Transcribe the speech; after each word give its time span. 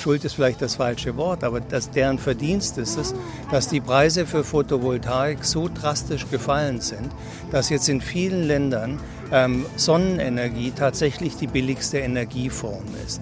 Schuld 0.00 0.24
ist 0.24 0.34
vielleicht 0.34 0.62
das 0.62 0.76
falsche 0.76 1.16
Wort, 1.16 1.44
aber 1.44 1.60
dass 1.60 1.90
deren 1.90 2.18
Verdienst 2.18 2.78
ist 2.78 2.96
es, 2.96 3.14
dass 3.50 3.68
die 3.68 3.80
Preise 3.80 4.26
für 4.26 4.44
Photovoltaik 4.44 5.44
so 5.44 5.68
drastisch 5.68 6.28
gefallen 6.30 6.80
sind, 6.80 7.10
dass 7.50 7.68
jetzt 7.68 7.88
in 7.88 8.00
vielen 8.00 8.44
Ländern 8.44 8.98
ähm, 9.30 9.66
Sonnenenergie 9.76 10.72
tatsächlich 10.72 11.36
die 11.36 11.46
billigste 11.46 11.98
Energieform 11.98 12.84
ist. 13.06 13.20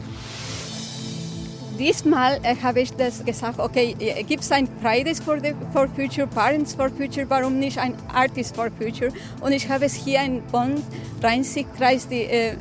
Diesmal 1.79 2.41
äh, 2.43 2.57
habe 2.61 2.81
ich 2.81 2.93
das 2.93 3.25
gesagt, 3.25 3.61
okay, 3.61 3.95
äh, 4.01 4.23
gibt 4.25 4.43
es 4.43 4.51
ein 4.51 4.69
Fridays 4.81 5.21
for, 5.21 5.39
the, 5.41 5.55
for 5.73 5.89
Future, 5.89 6.27
Parents 6.27 6.75
for 6.75 6.91
Future, 6.91 7.27
warum 7.29 7.59
nicht 7.59 7.79
ein 7.79 7.95
Artist 8.13 8.57
for 8.57 8.69
Future? 8.81 9.13
Und 9.41 9.53
ich 9.53 9.69
habe 9.69 9.85
es 9.85 9.95
hier 9.95 10.21
in 10.23 10.43
Bonn, 10.51 10.83
Rhein-Sieg-Kreis, 11.23 12.09
die 12.09 12.23
äh, 12.23 12.55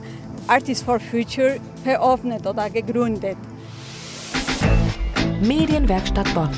Artist 0.47 0.83
for 0.83 0.99
Future 0.99 1.57
verordnet 1.83 2.45
oder 2.45 2.69
gegründet. 2.69 3.37
Medienwerkstatt 5.41 6.33
Bonn. 6.33 6.49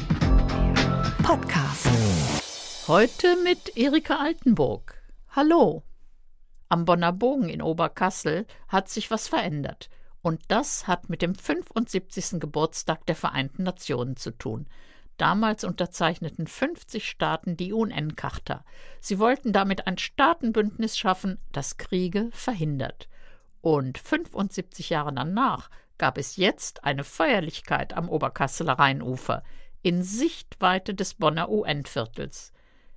Podcast. 1.21 1.89
Heute 2.87 3.35
mit 3.43 3.75
Erika 3.75 4.15
Altenburg. 4.15 4.95
Hallo. 5.31 5.83
Am 6.69 6.85
Bonner 6.85 7.11
Bogen 7.11 7.49
in 7.49 7.61
Oberkassel 7.61 8.47
hat 8.69 8.87
sich 8.87 9.11
was 9.11 9.27
verändert. 9.27 9.89
Und 10.21 10.41
das 10.47 10.87
hat 10.87 11.09
mit 11.09 11.21
dem 11.21 11.35
75. 11.35 12.39
Geburtstag 12.39 13.05
der 13.05 13.15
Vereinten 13.15 13.63
Nationen 13.63 14.15
zu 14.15 14.31
tun. 14.31 14.65
Damals 15.17 15.65
unterzeichneten 15.65 16.47
50 16.47 17.09
Staaten 17.09 17.57
die 17.57 17.73
UN-Charta. 17.73 18.63
Sie 19.01 19.19
wollten 19.19 19.51
damit 19.51 19.87
ein 19.87 19.97
Staatenbündnis 19.97 20.97
schaffen, 20.97 21.37
das 21.51 21.75
Kriege 21.75 22.29
verhindert. 22.31 23.09
Und 23.59 23.97
75 23.97 24.89
Jahre 24.89 25.13
danach 25.13 25.69
gab 25.99 26.17
es 26.17 26.37
jetzt 26.37 26.83
eine 26.83 27.03
Feierlichkeit 27.03 27.93
am 27.93 28.09
Oberkasseler 28.09 28.73
Rheinufer, 28.73 29.43
in 29.83 30.01
Sichtweite 30.01 30.95
des 30.95 31.13
Bonner 31.13 31.49
UN-Viertels. 31.49 32.51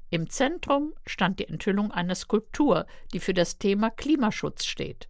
Im 0.09 0.31
Zentrum 0.31 0.95
stand 1.07 1.39
die 1.39 1.49
Enthüllung 1.49 1.93
einer 1.93 2.15
Skulptur, 2.15 2.87
die 3.13 3.21
für 3.21 3.35
das 3.35 3.59
Thema 3.59 3.91
Klimaschutz 3.91 4.65
steht. 4.65 5.09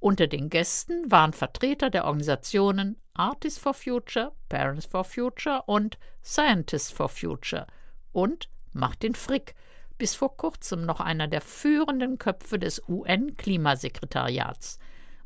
Unter 0.00 0.26
den 0.26 0.48
Gästen 0.48 1.10
waren 1.10 1.32
Vertreter 1.32 1.90
der 1.90 2.04
Organisationen 2.04 2.96
Artists 3.14 3.58
for 3.58 3.74
Future, 3.74 4.32
Parents 4.48 4.86
for 4.86 5.04
Future 5.04 5.62
und 5.66 5.98
Scientists 6.22 6.90
for 6.90 7.08
Future 7.08 7.66
und 8.12 8.48
Martin 8.72 9.14
Frick, 9.14 9.54
bis 9.98 10.14
vor 10.14 10.36
kurzem 10.36 10.86
noch 10.86 11.00
einer 11.00 11.26
der 11.26 11.40
führenden 11.40 12.18
Köpfe 12.18 12.58
des 12.60 12.82
UN-Klimasekretariats. 12.88 14.78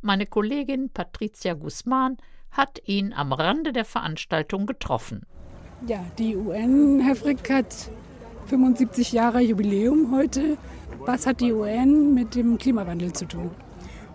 Meine 0.05 0.27
Kollegin 0.27 0.91
Patricia 0.91 1.55
Guzman 1.55 2.17
hat 2.51 2.83
ihn 2.87 3.13
am 3.13 3.33
Rande 3.33 3.73
der 3.73 3.85
Veranstaltung 3.85 4.67
getroffen. 4.67 5.23
Ja, 5.87 6.05
die 6.19 6.37
UN, 6.37 6.99
Herr 6.99 7.15
Frick, 7.15 7.49
hat 7.49 7.73
75 8.47 9.13
Jahre 9.13 9.41
Jubiläum 9.41 10.13
heute. 10.13 10.59
Was 11.07 11.25
hat 11.25 11.41
die 11.41 11.53
UN 11.53 12.15
mit 12.15 12.35
dem 12.35 12.59
Klimawandel 12.59 13.13
zu 13.13 13.27
tun? 13.27 13.53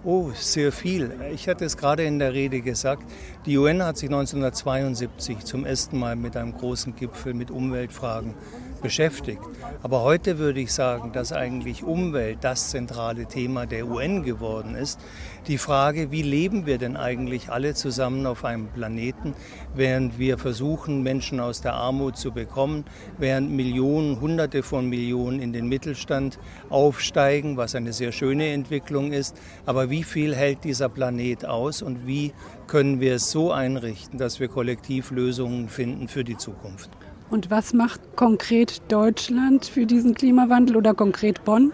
Oh, 0.04 0.32
sehr 0.36 0.74
viel. 0.74 1.14
Ich 1.34 1.48
hatte 1.48 1.64
es 1.64 1.78
gerade 1.78 2.04
in 2.04 2.20
der 2.20 2.34
Rede 2.34 2.60
gesagt. 2.60 3.04
Die 3.46 3.58
UN 3.58 3.82
hat 3.82 3.98
sich 3.98 4.10
1972 4.10 5.40
zum 5.40 5.66
ersten 5.66 5.98
Mal 5.98 6.18
mit 6.18 6.36
einem 6.36 6.52
großen 6.52 6.98
Gipfel 6.98 7.34
mit 7.34 7.50
Umweltfragen 7.50 8.34
beschäftigt. 8.78 9.42
Aber 9.84 10.02
heute 10.02 10.38
würde 10.38 10.60
ich 10.60 10.74
sagen, 10.74 11.12
dass 11.12 11.34
eigentlich 11.34 11.84
Umwelt 11.84 12.40
das 12.42 12.70
zentrale 12.70 13.26
Thema 13.26 13.66
der 13.66 13.88
UN 13.88 14.24
geworden 14.24 14.76
ist. 14.76 15.00
Die 15.48 15.58
Frage, 15.58 16.12
wie 16.12 16.22
leben 16.22 16.66
wir 16.66 16.78
denn 16.78 16.98
eigentlich 16.98 17.50
alle 17.50 17.74
zusammen 17.74 18.26
auf 18.26 18.44
einem 18.44 18.68
Planeten, 18.68 19.34
während 19.76 20.20
wir 20.20 20.38
versuchen, 20.38 21.04
Menschen 21.04 21.40
aus 21.40 21.62
der 21.62 21.74
Armut 21.74 22.18
zu 22.18 22.32
bekommen, 22.32 22.86
während 23.18 23.52
Millionen, 23.52 24.20
Hunderte 24.20 24.64
von 24.64 24.90
Millionen 24.90 25.40
in 25.40 25.54
den 25.54 25.68
Mittelstand 25.68 26.40
aufsteigen, 26.70 27.58
was 27.58 27.76
eine 27.76 27.94
sehr 27.94 28.12
schöne 28.12 28.52
Entwicklung 28.52 29.14
ist. 29.14 29.38
Aber 29.66 29.90
wie 29.90 30.04
viel 30.04 30.36
hält 30.36 30.64
dieser 30.64 30.90
Planet 30.90 31.46
aus 31.46 31.82
und 31.82 32.08
wie 32.08 32.34
können 32.68 33.00
wir 33.00 33.16
es 33.16 33.32
so 33.32 33.52
einrichten, 33.52 34.20
dass 34.20 34.40
wir 34.40 34.50
kollektiv 34.50 35.12
Lösungen 35.12 35.70
finden 35.70 36.08
für 36.08 36.24
die 36.24 36.38
Zukunft? 36.38 36.90
Und 37.30 37.52
was 37.52 37.74
macht 37.74 38.00
konkret 38.16 38.82
Deutschland 38.90 39.66
für 39.66 39.86
diesen 39.86 40.16
Klimawandel 40.16 40.78
oder 40.78 40.94
konkret 40.94 41.44
Bonn? 41.44 41.74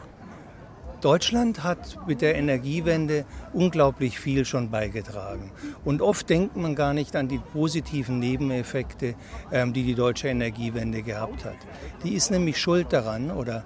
Deutschland 1.04 1.64
hat 1.64 2.00
mit 2.08 2.22
der 2.22 2.36
Energiewende 2.36 3.26
unglaublich 3.52 4.20
viel 4.20 4.46
schon 4.46 4.72
beigetragen. 4.72 5.52
Und 5.84 6.02
oft 6.02 6.30
denkt 6.30 6.56
man 6.56 6.76
gar 6.76 6.94
nicht 6.94 7.16
an 7.18 7.28
die 7.28 7.40
positiven 7.40 8.20
Nebeneffekte, 8.20 9.16
ähm, 9.52 9.74
die 9.74 9.84
die 9.84 9.96
deutsche 9.96 10.30
Energiewende 10.30 11.02
gehabt 11.02 11.44
hat. 11.44 11.58
Die 12.04 12.14
ist 12.14 12.32
nämlich 12.32 12.58
schuld 12.58 12.94
daran, 12.94 13.32
oder 13.32 13.66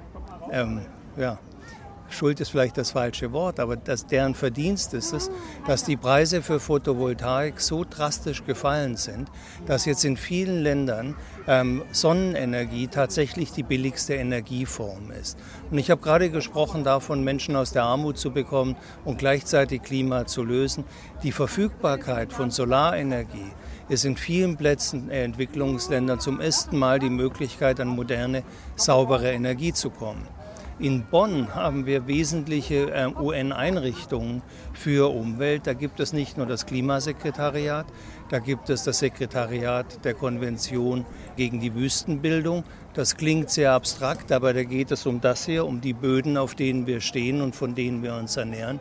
ähm, 0.51 0.81
ja, 1.15 1.37
Schuld 2.09 2.39
ist 2.39 2.49
vielleicht 2.49 2.77
das 2.77 2.91
falsche 2.91 3.31
Wort, 3.31 3.59
aber 3.59 3.75
das, 3.75 4.05
deren 4.05 4.33
Verdienst 4.33 4.93
ist 4.93 5.13
es, 5.13 5.29
dass 5.67 5.83
die 5.83 5.97
Preise 5.97 6.41
für 6.41 6.59
Photovoltaik 6.59 7.59
so 7.59 7.83
drastisch 7.83 8.45
gefallen 8.45 8.95
sind, 8.95 9.29
dass 9.65 9.85
jetzt 9.85 10.05
in 10.05 10.17
vielen 10.17 10.63
Ländern 10.63 11.15
ähm, 11.47 11.83
Sonnenenergie 11.91 12.87
tatsächlich 12.87 13.51
die 13.51 13.63
billigste 13.63 14.15
Energieform 14.15 15.11
ist. 15.11 15.37
Und 15.69 15.77
ich 15.77 15.91
habe 15.91 16.01
gerade 16.01 16.29
gesprochen 16.29 16.83
davon, 16.83 17.23
Menschen 17.23 17.55
aus 17.55 17.71
der 17.71 17.83
Armut 17.83 18.17
zu 18.17 18.31
bekommen 18.31 18.75
und 19.03 19.17
gleichzeitig 19.17 19.81
Klima 19.81 20.25
zu 20.25 20.43
lösen. 20.43 20.85
Die 21.23 21.31
Verfügbarkeit 21.31 22.31
von 22.31 22.51
Solarenergie 22.51 23.51
ist 23.89 24.05
in 24.05 24.17
vielen 24.17 24.57
Plätzen 24.57 25.07
der 25.07 25.23
Entwicklungsländer 25.23 26.19
zum 26.19 26.41
ersten 26.41 26.77
Mal 26.77 26.99
die 26.99 27.09
Möglichkeit, 27.09 27.79
an 27.79 27.87
moderne, 27.87 28.43
saubere 28.75 29.31
Energie 29.31 29.73
zu 29.73 29.89
kommen. 29.89 30.36
In 30.79 31.05
Bonn 31.05 31.55
haben 31.55 31.87
wir 31.87 32.05
wesentliche 32.05 32.91
äh, 32.91 33.07
UN-Einrichtungen 33.07 34.43
für 34.73 35.11
Umwelt. 35.11 35.65
Da 35.65 35.73
gibt 35.73 35.99
es 35.99 36.13
nicht 36.13 36.37
nur 36.37 36.45
das 36.45 36.67
Klimasekretariat, 36.67 37.87
da 38.29 38.37
gibt 38.37 38.69
es 38.69 38.83
das 38.83 38.99
Sekretariat 38.99 40.05
der 40.05 40.13
Konvention 40.13 41.03
gegen 41.35 41.59
die 41.61 41.73
Wüstenbildung. 41.73 42.63
Das 42.93 43.17
klingt 43.17 43.49
sehr 43.49 43.73
abstrakt, 43.73 44.31
aber 44.31 44.53
da 44.53 44.63
geht 44.63 44.91
es 44.91 45.07
um 45.07 45.19
das 45.19 45.47
hier, 45.47 45.65
um 45.65 45.81
die 45.81 45.93
Böden, 45.93 46.37
auf 46.37 46.53
denen 46.53 46.85
wir 46.85 47.01
stehen 47.01 47.41
und 47.41 47.55
von 47.55 47.73
denen 47.73 48.03
wir 48.03 48.13
uns 48.13 48.37
ernähren. 48.37 48.79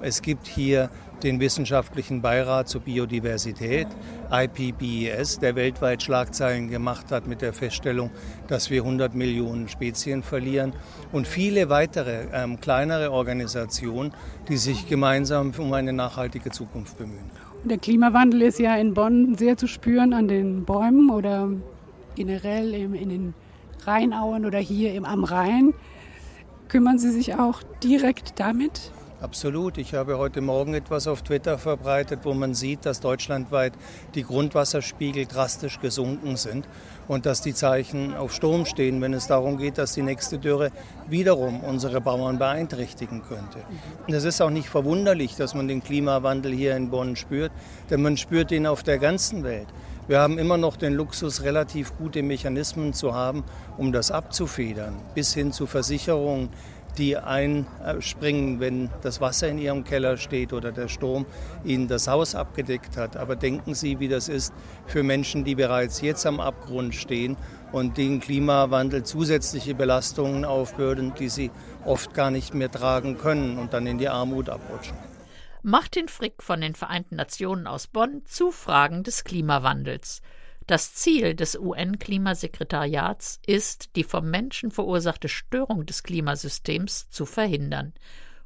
Es 0.00 0.22
gibt 0.22 0.46
hier 0.46 0.90
den 1.24 1.40
Wissenschaftlichen 1.40 2.22
Beirat 2.22 2.68
zur 2.68 2.82
Biodiversität, 2.82 3.88
IPBES, 4.30 5.40
der 5.40 5.56
weltweit 5.56 6.02
Schlagzeilen 6.02 6.68
gemacht 6.68 7.10
hat 7.10 7.26
mit 7.26 7.42
der 7.42 7.52
Feststellung, 7.52 8.10
dass 8.46 8.70
wir 8.70 8.82
100 8.82 9.16
Millionen 9.16 9.68
Spezien 9.68 10.22
verlieren 10.22 10.72
und 11.10 11.26
viele 11.26 11.68
weitere 11.68 12.26
ähm, 12.32 12.60
kleinere 12.60 13.10
Organisationen, 13.10 14.12
die 14.48 14.56
sich 14.56 14.86
gemeinsam 14.88 15.52
um 15.58 15.72
eine 15.72 15.92
nachhaltige 15.92 16.50
Zukunft 16.50 16.98
bemühen. 16.98 17.30
Und 17.64 17.70
der 17.70 17.78
Klimawandel 17.78 18.42
ist 18.42 18.60
ja 18.60 18.76
in 18.76 18.94
Bonn 18.94 19.34
sehr 19.36 19.56
zu 19.56 19.66
spüren 19.66 20.12
an 20.12 20.28
den 20.28 20.64
Bäumen 20.64 21.10
oder 21.10 21.48
generell 22.14 22.72
in 22.74 23.08
den 23.08 23.34
Rheinauen 23.84 24.46
oder 24.46 24.58
hier 24.58 25.02
am 25.04 25.24
Rhein. 25.24 25.74
Kümmern 26.68 26.98
Sie 26.98 27.10
sich 27.10 27.34
auch 27.34 27.62
direkt 27.82 28.38
damit? 28.38 28.92
Absolut. 29.20 29.78
Ich 29.78 29.94
habe 29.94 30.16
heute 30.16 30.40
Morgen 30.40 30.74
etwas 30.74 31.08
auf 31.08 31.22
Twitter 31.22 31.58
verbreitet, 31.58 32.20
wo 32.22 32.34
man 32.34 32.54
sieht, 32.54 32.86
dass 32.86 33.00
deutschlandweit 33.00 33.72
die 34.14 34.22
Grundwasserspiegel 34.22 35.26
drastisch 35.26 35.80
gesunken 35.80 36.36
sind 36.36 36.68
und 37.08 37.26
dass 37.26 37.40
die 37.40 37.52
Zeichen 37.52 38.14
auf 38.14 38.32
Sturm 38.32 38.64
stehen, 38.64 39.00
wenn 39.00 39.14
es 39.14 39.26
darum 39.26 39.58
geht, 39.58 39.76
dass 39.76 39.94
die 39.94 40.02
nächste 40.02 40.38
Dürre 40.38 40.70
wiederum 41.08 41.64
unsere 41.64 42.00
Bauern 42.00 42.38
beeinträchtigen 42.38 43.22
könnte. 43.28 43.58
Und 44.06 44.14
es 44.14 44.22
ist 44.22 44.40
auch 44.40 44.50
nicht 44.50 44.68
verwunderlich, 44.68 45.34
dass 45.34 45.52
man 45.52 45.66
den 45.66 45.82
Klimawandel 45.82 46.52
hier 46.52 46.76
in 46.76 46.90
Bonn 46.90 47.16
spürt, 47.16 47.50
denn 47.90 48.02
man 48.02 48.16
spürt 48.16 48.52
ihn 48.52 48.68
auf 48.68 48.84
der 48.84 48.98
ganzen 48.98 49.42
Welt. 49.42 49.66
Wir 50.06 50.20
haben 50.20 50.38
immer 50.38 50.56
noch 50.56 50.76
den 50.76 50.94
Luxus, 50.94 51.42
relativ 51.42 51.94
gute 51.98 52.22
Mechanismen 52.22 52.94
zu 52.94 53.14
haben, 53.14 53.44
um 53.76 53.92
das 53.92 54.10
abzufedern, 54.10 54.94
bis 55.14 55.34
hin 55.34 55.52
zu 55.52 55.66
Versicherungen, 55.66 56.48
die 56.98 57.16
einspringen, 57.16 58.60
wenn 58.60 58.90
das 59.02 59.20
Wasser 59.20 59.48
in 59.48 59.58
ihrem 59.58 59.84
Keller 59.84 60.16
steht 60.16 60.52
oder 60.52 60.72
der 60.72 60.88
Sturm 60.88 61.26
ihnen 61.64 61.88
das 61.88 62.08
Haus 62.08 62.34
abgedeckt 62.34 62.96
hat. 62.96 63.16
Aber 63.16 63.36
denken 63.36 63.74
Sie, 63.74 64.00
wie 64.00 64.08
das 64.08 64.28
ist 64.28 64.52
für 64.86 65.02
Menschen, 65.02 65.44
die 65.44 65.54
bereits 65.54 66.00
jetzt 66.00 66.26
am 66.26 66.40
Abgrund 66.40 66.94
stehen 66.94 67.36
und 67.72 67.98
den 67.98 68.20
Klimawandel 68.20 69.04
zusätzliche 69.04 69.74
Belastungen 69.74 70.44
aufbürden, 70.44 71.12
die 71.18 71.28
sie 71.28 71.50
oft 71.84 72.14
gar 72.14 72.30
nicht 72.30 72.54
mehr 72.54 72.70
tragen 72.70 73.18
können 73.18 73.58
und 73.58 73.72
dann 73.72 73.86
in 73.86 73.98
die 73.98 74.08
Armut 74.08 74.48
abrutschen. 74.48 74.96
Martin 75.62 76.08
Frick 76.08 76.42
von 76.42 76.60
den 76.60 76.74
Vereinten 76.74 77.16
Nationen 77.16 77.66
aus 77.66 77.88
Bonn 77.88 78.22
zu 78.24 78.52
Fragen 78.52 79.02
des 79.02 79.24
Klimawandels. 79.24 80.22
Das 80.68 80.92
Ziel 80.92 81.34
des 81.34 81.58
UN-Klimasekretariats 81.58 83.40
ist, 83.46 83.96
die 83.96 84.04
vom 84.04 84.28
Menschen 84.28 84.70
verursachte 84.70 85.30
Störung 85.30 85.86
des 85.86 86.02
Klimasystems 86.02 87.08
zu 87.08 87.24
verhindern. 87.24 87.94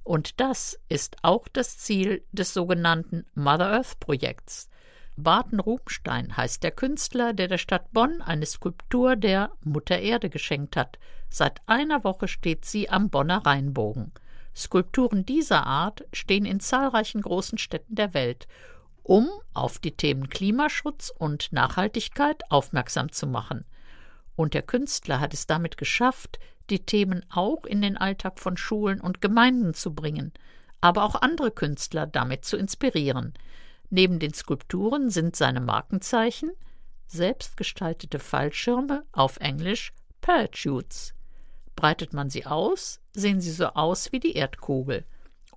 Und 0.05 0.39
das 0.39 0.79
ist 0.89 1.17
auch 1.23 1.49
das 1.49 1.79
Ziel 1.79 2.25
des 2.31 2.55
sogenannten 2.55 3.27
Mother 3.35 3.73
Earth 3.73 3.99
Projekts. 3.99 4.69
Barton 5.17 5.59
Rubinstein 5.59 6.37
heißt 6.37 6.63
der 6.63 6.71
Künstler, 6.71 7.33
der 7.33 7.49
der 7.49 7.59
Stadt 7.59 7.91
Bonn 7.93 8.23
eine 8.23 8.47
Skulptur 8.47 9.17
der 9.17 9.51
Mutter 9.65 9.99
Erde 9.99 10.31
geschenkt 10.31 10.77
hat. 10.77 11.01
Seit 11.29 11.61
einer 11.67 12.05
Woche 12.05 12.29
steht 12.29 12.65
sie 12.65 12.89
am 12.89 13.11
Bonner 13.11 13.45
Rheinbogen. 13.45 14.13
Skulpturen 14.55 15.27
dieser 15.27 15.67
Art 15.67 16.05
stehen 16.13 16.45
in 16.45 16.61
zahlreichen 16.61 17.21
großen 17.21 17.59
Städten 17.59 17.97
der 17.97 18.15
Welt, 18.15 18.47
um 19.03 19.29
auf 19.53 19.79
die 19.79 19.97
Themen 19.97 20.29
Klimaschutz 20.29 21.13
und 21.17 21.53
Nachhaltigkeit 21.53 22.43
aufmerksam 22.51 23.13
zu 23.13 23.27
machen. 23.27 23.65
Und 24.37 24.55
der 24.55 24.63
Künstler 24.63 25.21
hat 25.21 25.35
es 25.35 25.47
damit 25.47 25.77
geschafft, 25.77 26.39
die 26.71 26.85
Themen 26.85 27.25
auch 27.29 27.65
in 27.65 27.83
den 27.83 27.97
Alltag 27.97 28.39
von 28.39 28.57
Schulen 28.57 29.01
und 29.01 29.21
Gemeinden 29.21 29.75
zu 29.75 29.95
bringen, 29.95 30.33
aber 30.81 31.05
auch 31.05 31.17
andere 31.17 31.51
Künstler 31.51 32.07
damit 32.07 32.45
zu 32.45 32.57
inspirieren. 32.57 33.35
Neben 33.91 34.19
den 34.19 34.33
Skulpturen 34.33 35.11
sind 35.11 35.37
seine 35.37 35.61
Markenzeichen 35.61 36.51
selbstgestaltete 37.13 38.19
Fallschirme 38.19 39.05
auf 39.13 39.37
Englisch 39.39 39.93
Parachutes. 40.23 41.15
Breitet 41.77 42.13
man 42.13 42.31
sie 42.31 42.47
aus, 42.47 43.01
sehen 43.13 43.41
sie 43.41 43.51
so 43.51 43.67
aus 43.67 44.13
wie 44.13 44.21
die 44.21 44.33
Erdkugel. 44.33 45.05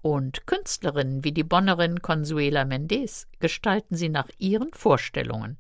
Und 0.06 0.46
Künstlerinnen 0.46 1.24
wie 1.24 1.32
die 1.32 1.44
Bonnerin 1.44 2.00
Consuela 2.04 2.64
Mendes 2.64 3.28
gestalten 3.40 3.96
sie 3.96 4.10
nach 4.10 4.30
ihren 4.38 4.72
Vorstellungen. 4.72 5.58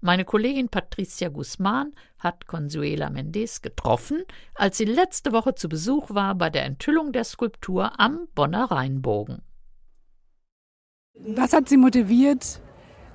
Meine 0.00 0.24
Kollegin 0.24 0.68
Patricia 0.68 1.28
Guzman 1.28 1.92
hat 2.18 2.48
Consuela 2.48 3.08
Mendes 3.08 3.62
getroffen, 3.62 4.24
als 4.56 4.78
sie 4.78 4.84
letzte 4.84 5.30
Woche 5.30 5.54
zu 5.54 5.68
Besuch 5.68 6.10
war 6.10 6.34
bei 6.34 6.50
der 6.50 6.64
Enthüllung 6.64 7.12
der 7.12 7.22
Skulptur 7.22 8.00
am 8.00 8.26
Bonner 8.34 8.64
Rheinbogen. 8.64 9.42
Was 11.20 11.52
hat 11.52 11.68
Sie 11.68 11.76
motiviert, 11.76 12.60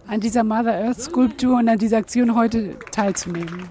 an 0.07 0.21
dieser 0.21 0.45
Mother 0.45 0.81
Earth 0.81 1.01
Skulptur 1.01 1.57
und 1.57 1.67
an 1.67 1.77
dieser 1.77 1.97
Aktion 1.97 2.35
heute 2.35 2.79
teilzunehmen? 2.93 3.67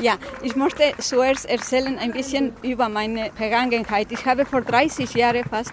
Ja, 0.00 0.16
ich 0.42 0.56
möchte 0.56 0.82
zuerst 0.98 1.44
erzählen 1.44 1.98
ein 1.98 2.12
bisschen 2.12 2.54
über 2.62 2.88
meine 2.88 3.30
Vergangenheit. 3.34 4.10
Ich 4.10 4.24
habe 4.24 4.46
vor 4.46 4.62
30 4.62 5.12
Jahren 5.14 5.44
fast 5.44 5.72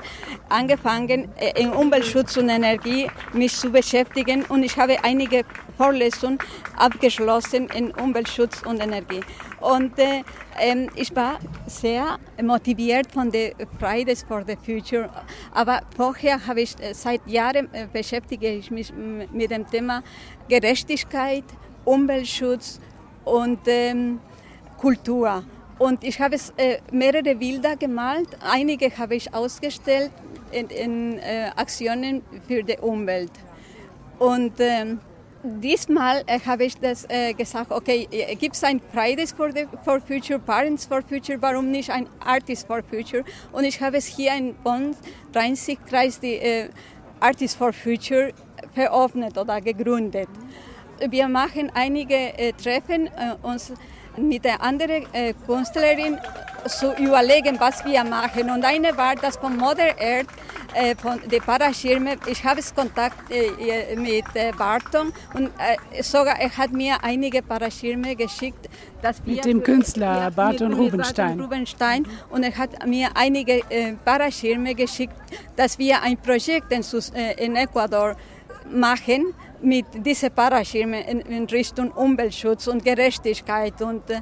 angefangen, 0.50 1.30
äh, 1.38 1.62
in 1.62 1.72
Umweltschutz 1.72 2.36
und 2.36 2.50
Energie 2.50 3.10
mich 3.34 3.56
zu 3.56 3.72
beschäftigen 3.72 4.44
und 4.50 4.64
ich 4.64 4.78
habe 4.78 5.04
einige 5.04 5.46
Vorlesungen 5.78 6.38
abgeschlossen 6.78 7.70
in 7.74 7.92
Umweltschutz 7.92 8.62
und 8.64 8.82
Energie. 8.82 9.22
Und 9.62 9.98
äh, 9.98 10.24
ähm, 10.60 10.90
ich 10.96 11.16
war 11.16 11.40
sehr 11.68 12.18
motiviert 12.42 13.12
von 13.12 13.32
der 13.32 13.54
Fridays 13.80 14.24
for 14.24 14.44
the 14.46 14.58
Future. 14.58 15.10
Aber 15.54 15.82
vorher 15.96 16.46
habe 16.46 16.62
ich 16.62 16.78
äh, 16.82 16.94
seit 16.94 17.26
Jahren 17.26 17.74
äh, 17.74 17.88
beschäftige 17.92 18.50
ich 18.50 18.70
mich 18.70 18.92
mit 19.32 19.50
dem 19.50 19.66
Thema 19.66 20.04
Gerechtigkeit, 20.50 21.46
Umweltschutz 21.86 22.82
und 23.30 23.60
ähm, 23.68 24.20
Kultur. 24.78 25.44
Und 25.78 26.04
ich 26.04 26.20
habe 26.20 26.36
äh, 26.58 26.78
mehrere 26.92 27.36
Bilder 27.36 27.76
gemalt. 27.78 28.28
Einige 28.42 28.90
habe 28.98 29.16
ich 29.16 29.34
ausgestellt 29.34 30.12
in, 30.52 30.68
in 30.68 31.20
äh, 31.20 31.52
Aktionen 31.56 32.22
für 32.48 32.64
die 32.64 32.78
Umwelt. 32.78 33.32
Und 34.18 34.54
ähm, 34.60 35.00
diesmal 35.44 36.24
äh, 36.28 36.40
habe 36.46 36.66
ich 36.66 36.78
das 36.78 37.06
äh, 37.10 37.34
gesagt, 37.34 37.72
okay, 37.72 38.08
äh, 38.12 38.36
gibt 38.36 38.56
es 38.56 38.64
ein 38.64 38.82
Fridays 38.92 39.32
for, 39.32 39.52
the, 39.54 39.68
for 39.86 40.02
Future, 40.02 40.38
Parents 40.40 40.86
for 40.86 41.02
Future, 41.02 41.42
warum 41.42 41.72
nicht 41.72 41.90
ein 41.90 42.08
Artist 42.20 42.68
for 42.68 42.82
Future? 42.84 43.24
Und 43.54 43.64
ich 43.64 43.80
habe 43.80 43.98
es 43.98 44.06
hier 44.06 44.34
in 44.36 44.56
Bonn, 44.56 44.96
Rhein-Sieg-Kreis, 45.34 46.20
die 46.20 46.36
äh, 46.36 46.70
Artist 47.22 47.58
for 47.58 47.72
Future 47.72 48.34
veröffnet 48.74 49.38
oder 49.38 49.62
gegründet. 49.62 50.30
Wir 51.10 51.28
machen 51.28 51.72
einige 51.74 52.16
äh, 52.16 52.54
Treffen, 52.54 53.08
äh, 53.08 53.36
uns 53.42 53.72
mit 54.18 54.44
der 54.44 54.62
anderen 54.62 55.06
äh, 55.14 55.34
Künstlerin 55.46 56.18
zu 56.68 56.94
überlegen, 56.94 57.60
was 57.60 57.86
wir 57.86 58.04
machen. 58.04 58.50
Und 58.50 58.66
eine 58.66 58.96
war 58.98 59.16
das 59.16 59.38
von 59.38 59.56
Mother 59.56 59.96
Earth, 60.00 60.28
äh, 60.74 60.96
von 60.96 61.20
den 61.30 61.42
Paraschirme. 61.42 62.16
Ich 62.28 62.44
habe 62.44 62.62
Kontakt 62.76 63.32
äh, 63.32 63.96
mit 63.96 64.26
äh, 64.34 64.52
Barton 64.58 65.12
und 65.34 65.50
äh, 65.58 66.04
sogar 66.04 66.40
er 66.40 66.56
hat 66.56 66.72
mir 66.72 66.98
einige 67.04 67.42
Paraschirme 67.42 68.16
geschickt. 68.16 68.70
Dass 69.02 69.26
wir 69.26 69.36
mit 69.36 69.46
dem 69.46 69.64
Künstler 69.64 70.24
ja, 70.24 70.30
Barton 70.30 70.74
Rubenstein. 70.74 71.38
Barton 71.38 71.42
Rubenstein. 71.42 72.08
Und 72.30 72.44
er 72.44 72.58
hat 72.58 72.86
mir 72.86 73.10
einige 73.16 73.62
äh, 73.70 73.94
Paraschirme 74.04 74.76
geschickt, 74.76 75.16
dass 75.56 75.80
wir 75.80 76.02
ein 76.02 76.18
Projekt 76.18 76.72
in, 76.72 76.84
äh, 77.16 77.46
in 77.46 77.56
Ecuador 77.56 78.16
machen 78.70 79.34
mit 79.62 79.86
diesen 80.06 80.32
Paraschirmen 80.32 81.02
in, 81.02 81.46
Richtung 81.46 81.92
Umweltschutz 81.92 82.68
und 82.68 82.84
Gerechtigkeit. 82.84 83.82
Und 83.82 84.10
äh, 84.10 84.22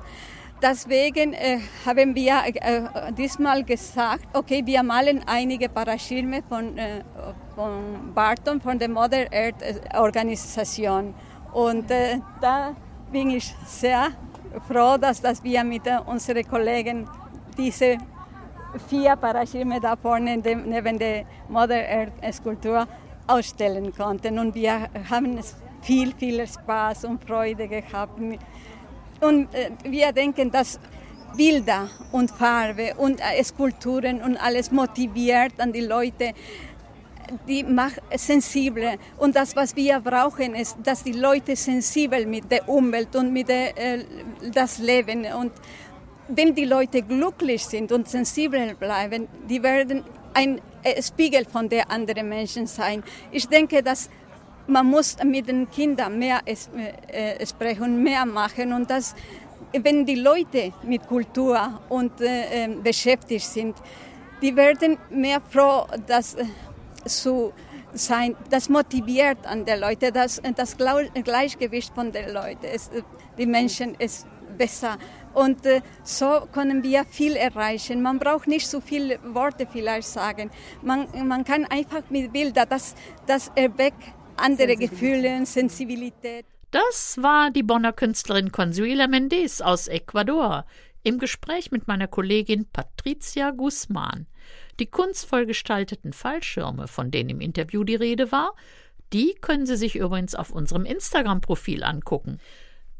deswegen 0.61 1.33
äh, 1.33 1.59
haben 1.85 2.15
wir 2.15 2.41
äh, 2.45 3.11
diesmal 3.13 3.63
gesagt, 3.63 4.25
okay, 4.33 4.61
wir 4.65 4.83
malen 4.83 5.23
einige 5.25 5.69
Paraschirme 5.69 6.41
von, 6.47 6.77
von 7.55 8.13
Barton, 8.13 8.61
von 8.61 8.79
der 8.79 8.89
Mother 8.89 9.25
Earth 9.31 9.63
Organisation. 9.95 11.13
Und 11.53 11.89
da 12.41 12.75
bin 13.11 13.31
ich 13.31 13.55
sehr 13.65 14.09
froh, 14.67 14.97
dass, 14.97 15.21
dass 15.21 15.43
wir 15.43 15.63
mit 15.63 15.83
unseren 16.05 16.47
Kollegen 16.47 17.09
diese 17.57 17.97
vier 18.89 19.15
Paraschirme 19.15 19.79
da 19.79 19.95
vorne 19.95 20.37
neben 20.37 20.99
der 20.99 21.25
Mother 21.49 21.83
Earth 21.89 22.35
Skulptur 22.35 22.87
ausstellen 23.27 23.93
konnten. 23.93 24.39
Und 24.39 24.55
wir 24.55 24.89
haben 25.09 25.39
viel, 25.81 26.13
viel 26.15 26.45
Spaß 26.47 27.05
und 27.05 27.23
Freude 27.23 27.67
gehabt. 27.67 28.19
Und 29.19 29.53
äh, 29.53 29.71
wir 29.83 30.11
denken, 30.11 30.51
dass 30.51 30.79
Bilder 31.35 31.89
und 32.11 32.31
Farbe 32.31 32.93
und 32.97 33.19
äh, 33.19 33.43
Skulpturen 33.43 34.21
und 34.21 34.37
alles 34.37 34.71
motiviert 34.71 35.59
an 35.59 35.71
die 35.71 35.81
Leute, 35.81 36.33
die 37.47 37.63
macht 37.63 38.01
sensibel. 38.15 38.97
Und 39.17 39.35
das, 39.35 39.55
was 39.55 39.75
wir 39.75 39.99
brauchen, 39.99 40.55
ist, 40.55 40.77
dass 40.83 41.03
die 41.03 41.11
Leute 41.11 41.55
sensibel 41.55 42.25
mit 42.25 42.49
der 42.51 42.67
Umwelt 42.69 43.15
und 43.15 43.33
mit 43.33 43.49
der, 43.49 43.77
äh, 43.77 44.05
das 44.53 44.79
Leben 44.79 45.25
und 45.25 45.51
wenn 46.29 46.53
die 46.53 46.65
Leute 46.65 47.01
glücklich 47.01 47.65
sind 47.65 47.91
und 47.91 48.07
sensibel 48.07 48.75
bleiben, 48.75 49.27
die 49.49 49.63
werden 49.63 50.03
ein 50.37 50.61
äh, 50.83 51.01
Spiegel 51.01 51.45
von 51.45 51.67
der 51.67 51.89
anderen 51.89 52.29
Menschen 52.29 52.67
sein. 52.67 53.03
Ich 53.31 53.47
denke, 53.47 53.81
dass 53.81 54.09
man 54.67 54.85
muss 54.85 55.17
mit 55.23 55.47
den 55.47 55.69
Kindern 55.69 56.19
mehr 56.19 56.41
äh, 56.45 57.45
sprechen, 57.45 58.03
mehr 58.03 58.25
machen 58.25 58.73
und 58.73 58.89
dass 58.89 59.15
wenn 59.71 60.05
die 60.05 60.15
Leute 60.15 60.73
mit 60.83 61.07
Kultur 61.07 61.81
und 61.89 62.21
äh, 62.21 62.25
ähm, 62.51 62.83
beschäftigt 62.83 63.45
sind, 63.45 63.75
die 64.41 64.55
werden 64.55 64.97
mehr 65.09 65.41
froh, 65.49 65.87
dass 66.05 66.35
äh, 66.35 66.45
zu 67.05 67.53
sein, 67.93 68.35
das 68.49 68.69
motiviert 68.69 69.39
an 69.45 69.65
der 69.65 69.77
Leute, 69.77 70.11
das, 70.11 70.41
das 70.55 70.77
Gleichgewicht 70.77 71.93
von 71.95 72.11
den 72.11 72.29
Leuten, 72.29 72.67
die 73.37 73.45
Menschen 73.45 73.95
ist 73.95 74.27
besser 74.57 74.97
und 75.33 75.65
äh, 75.65 75.81
so 76.03 76.47
können 76.51 76.83
wir 76.83 77.05
viel 77.05 77.35
erreichen. 77.35 78.01
Man 78.01 78.19
braucht 78.19 78.47
nicht 78.47 78.67
so 78.67 78.81
viele 78.81 79.19
Worte 79.23 79.67
vielleicht 79.71 80.07
sagen. 80.07 80.49
Man, 80.81 81.07
man 81.27 81.43
kann 81.43 81.65
einfach 81.65 82.09
mit 82.09 82.33
Bildern, 82.33 82.67
das, 82.69 82.95
das 83.27 83.51
erweckt 83.55 84.03
andere 84.37 84.75
Gefühle, 84.75 85.45
Sensibilität. 85.45 86.45
Das 86.71 87.17
war 87.21 87.51
die 87.51 87.63
Bonner 87.63 87.93
Künstlerin 87.93 88.51
Consuela 88.51 89.07
Mendes 89.07 89.61
aus 89.61 89.87
Ecuador 89.87 90.65
im 91.03 91.17
Gespräch 91.17 91.71
mit 91.71 91.87
meiner 91.87 92.07
Kollegin 92.07 92.65
Patricia 92.71 93.51
Guzman. 93.51 94.27
Die 94.79 94.87
kunstvoll 94.87 95.45
gestalteten 95.45 96.13
Fallschirme, 96.13 96.87
von 96.87 97.11
denen 97.11 97.29
im 97.29 97.41
Interview 97.41 97.83
die 97.83 97.95
Rede 97.95 98.31
war, 98.31 98.53
die 99.13 99.35
können 99.39 99.65
Sie 99.65 99.77
sich 99.77 99.95
übrigens 99.95 100.35
auf 100.35 100.51
unserem 100.51 100.85
Instagram-Profil 100.85 101.83
angucken. 101.83 102.39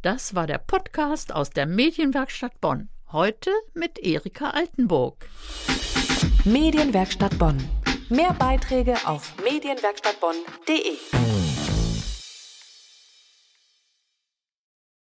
Das 0.07 0.35
war 0.35 0.47
der 0.47 0.57
Podcast 0.57 1.35
aus 1.35 1.49
der 1.49 1.65
Medienwerkstatt 1.65 2.61
Bonn. 2.61 2.87
Heute 3.11 3.51
mit 3.73 3.99
Erika 3.99 4.51
Altenburg. 4.51 5.27
Medienwerkstatt 6.45 7.37
Bonn. 7.37 7.57
Mehr 8.07 8.31
Beiträge 8.31 8.95
auf 9.05 9.33
medienwerkstattbonn.de. 9.43 11.46